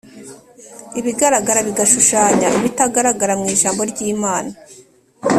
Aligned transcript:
ibigaragara 0.99 1.59
bigashushanya 1.67 2.47
ibitagaragara 2.57 3.33
mu’ijambo 3.39 3.81
ry’imana 3.91 4.51